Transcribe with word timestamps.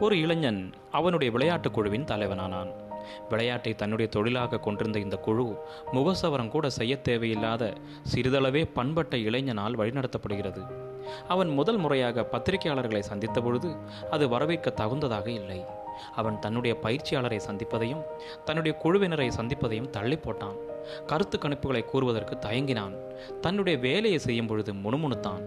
ஒரு 0.00 0.18
இளைஞன் 0.18 0.72
அவனுடைய 0.92 1.32
விளையாட்டுக் 1.32 1.74
குழுவின் 1.74 2.04
தலைவனானான். 2.04 2.70
விளையாட்டை 3.28 3.74
தன்னுடைய 3.74 4.10
தொழிலாக 4.10 4.58
கொண்டிருந்த 4.58 4.98
இந்த 4.98 5.16
குழு 5.16 5.58
முகசவரம் 5.92 6.48
கூட 6.48 6.70
செய்ய 6.70 7.00
தேவையில்லாத 7.00 7.72
சிறிதளவே 8.14 8.68
பண்பட்ட 8.72 9.16
இளைஞனால் 9.16 9.76
வழிநடத்தப்படுகிறது. 9.76 10.66
அவன் 11.28 11.48
முதல் 11.48 11.76
முறையாக 11.76 12.28
பத்திரிகையாளர்களை 12.32 12.98
சந்தித்த 12.98 13.40
பொழுது 13.40 13.76
அது 14.10 14.28
வரவேற்க 14.28 14.72
தகுந்ததாக 14.76 15.26
இல்லை. 15.26 15.64
அவன் 16.14 16.38
தன்னுடைய 16.38 16.76
பயிற்சியாளரை 16.82 17.40
சந்திப்பதையும் 17.50 18.02
தன்னுடைய 18.44 18.78
குழுவினரை 18.82 19.30
சந்திப்பதையும் 19.40 19.90
தள்ளி 19.90 20.16
போட்டான். 20.16 20.56
கருத்து 21.06 21.38
கணிப்புகளை 21.38 21.84
கூறுவதற்கு 21.84 22.34
தயங்கினான். 22.34 22.96
தன்னுடைய 23.40 23.78
வேலையை 23.78 24.18
செய்யும் 24.18 24.46
பொழுது 24.46 24.72
முணுமுணுத்தான். 24.72 25.42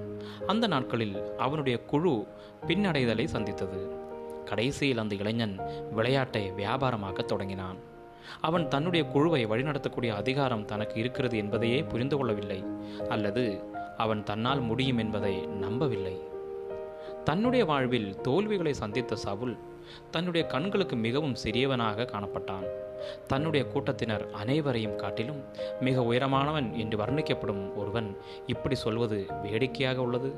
அந்த 0.47 0.67
நாட்களில் 0.67 1.35
அவனுடைய 1.37 1.79
குழு 1.79 2.27
பின்னடைதலை 2.67 3.25
சந்தித்தது. 3.25 3.99
கடைசியில் 4.51 5.01
அந்த 5.03 5.15
இளைஞன் 5.15 5.55
விளையாட்டை 5.91 6.51
வியாபாரமாக்க 6.51 7.25
தொடங்கினான். 7.25 7.79
அவன் 8.41 8.67
தன்னுடைய 8.67 9.03
குழுவை 9.05 9.45
வழிநடத்தக்கூடிய 9.45 10.11
அதிகாரம் 10.21 10.65
தனக்கு 10.65 10.95
இருக்கிறது 10.99 11.35
என்பதையே 11.37 11.83
புரிந்து 11.83 12.17
கொள்ளவில்லை 12.17 12.59
அல்லது 13.09 13.43
அவன் 13.97 14.23
தன்னால் 14.23 14.61
முடியும் 14.61 14.97
என்பதை 14.97 15.33
நம்பவில்லை. 15.65 16.15
தன்னுடைய 17.23 17.65
வாழ்வில் 17.65 18.21
தோல்விகளை 18.21 18.73
சந்தித்த 18.73 19.15
சவுல் 19.15 19.55
தன்னுடைய 20.11 20.43
கண்களுக்கு 20.47 20.95
மிகவும் 20.95 21.39
சிறியவனாக 21.43 22.07
காணப்பட்டான். 22.11 22.67
தன்னுடைய 23.27 23.63
கூட்டத்தினர் 23.67 24.25
அனைவரையும் 24.31 24.95
காட்டிலும் 24.95 25.41
மிக 25.79 26.01
உயரமானவன் 26.01 26.67
என்று 26.81 26.97
வர்ணிக்கப்படும் 26.97 27.63
ஒருவன் 27.75 28.09
இப்படி 28.47 28.75
சொல்வது 28.75 29.19
வேடிக்கையாக 29.41 30.01
உள்ளது. 30.01 30.31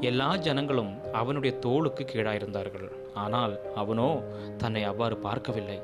எல்லா 0.00 0.30
ஜனங்களும் 0.46 0.92
அவனுடைய 1.12 1.52
தோளுக்கு 1.58 2.04
கீழாயிருந்தார்கள். 2.04 2.88
ஆனால் 3.14 3.60
அவனோ 3.74 4.22
தன்னை 4.56 4.82
அவ்வாறு 4.84 5.16
பார்க்கவில்லை. 5.16 5.80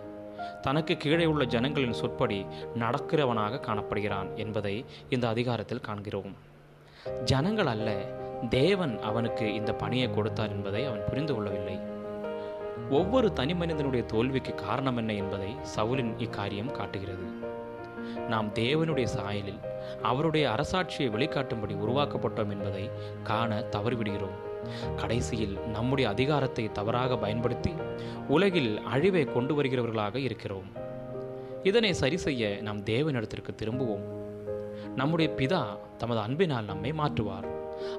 தனக்கு 0.63 0.97
கீழே 0.97 1.27
உள்ள 1.27 1.45
ஜனங்களின் 1.45 1.93
சொற்படி 1.93 2.47
நடக்கிறவனாக 2.79 3.61
காணப்படுகிறான் 3.61 4.35
என்பதை 4.35 4.85
இந்த 5.09 5.29
அதிகாரத்தில் 5.29 5.81
காண்கிறோம். 5.81 6.35
ஜனங்கள் 7.25 7.67
அல்ல 7.67 7.97
தேவன் 8.49 8.99
அவனுக்கு 8.99 9.55
இந்த 9.55 9.73
பணியை 9.73 10.11
கொடுத்தார் 10.11 10.51
என்பதை 10.51 10.85
அவன் 10.85 11.05
புரிந்து 11.09 11.35
கொள்ளவில்லை. 11.35 11.81
ஒவ்வொரு 12.91 13.33
தனி 13.33 13.55
மனிதனுடைய 13.55 14.07
தோல்விக்கு 14.07 14.55
காரணம் 14.55 14.97
என்ன 14.97 15.13
என்பதை 15.13 15.57
சவுலின் 15.77 16.13
இக்காரியம் 16.19 16.71
காட்டுகிறது. 16.71 17.27
நாம் 18.29 18.49
தேவனுடைய 18.53 19.07
சாயலில் 19.17 19.61
அவருடைய 20.03 20.51
அரசாட்சியை 20.51 21.09
வெளிக்காட்டும்படி 21.15 21.75
உருவாக்கப்பட்டோம் 21.75 22.51
என்பதை 22.51 22.91
காண 23.23 23.65
தவறிவிடுகிறோம். 23.71 24.46
கடைசியில் 24.97 25.59
நம்முடைய 25.59 26.11
அதிகாரத்தை 26.11 26.72
தவறாக 26.72 27.17
பயன்படுத்தி 27.17 27.72
உலகில் 28.28 28.83
அழிவை 28.83 29.25
கொண்டு 29.25 29.62
வருகிறவர்களாக 29.62 30.17
இருக்கிறோம். 30.17 30.84
இதனை 31.62 31.92
சரி 31.92 32.17
செய்ய 32.17 32.59
நாம் 32.61 32.84
தேவனிடத்திற்கு 32.84 33.50
திரும்புவோம். 33.62 34.05
நம்முடைய 34.94 35.33
பிதா 35.37 35.62
தமது 35.98 36.20
அன்பினால் 36.20 36.64
நம்மை 36.64 36.92
மாற்றுவார். 36.92 37.48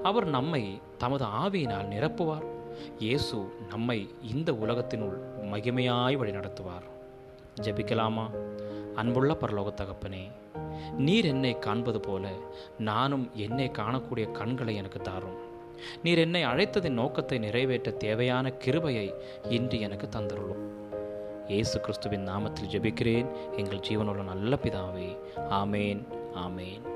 அவர் 0.03 0.25
நம்மை 0.25 0.81
தமது 0.97 1.25
ஆவியினால் 1.25 1.89
நிரப்புவார். 1.89 2.45
இயேசு 2.99 3.51
நம்மை 3.69 4.09
இந்த 4.21 4.51
உலகத்தினுள் 4.51 5.17
மகிமையாய் 5.41 6.17
வழிநடத்துவார். 6.17 6.85
ஜபிக்கலாமா? 7.61 8.29
அன்புள்ள 8.95 9.38
பரலோக 9.41 9.73
தகப்பனே 9.73 10.31
நீர் 10.97 11.25
என்னை 11.25 11.59
காண்பது 11.59 11.99
போல 11.99 12.29
நானும் 12.79 13.29
என்னை 13.33 13.71
காணக்கூடிய 13.73 14.31
கண்களை 14.31 14.75
எனக்கு 14.75 14.99
தாரும். 14.99 15.47
நீர் 16.03 16.17
என்னை 16.17 16.45
அழைத்ததின் 16.45 17.00
நோக்கத்தை 17.02 17.38
நிறைவேற்ற 17.38 17.92
தேவையான 17.92 18.52
கிருபையை 18.52 19.14
இன்று 19.50 19.80
எனக்கு 19.80 20.08
தந்தருளும். 20.08 20.66
இயேசு 21.47 21.80
கிறிஸ்துவின் 21.80 22.28
நாமத்தில் 22.28 22.72
ஜெபிக்கிறேன். 22.72 23.56
எங்கள் 23.58 23.86
ஜீவனுள்ள 23.89 24.23
நல்ல 24.23 24.58
பிதாவே. 24.64 25.18
ஆமேன் 25.50 26.03
ஆமேன். 26.35 26.96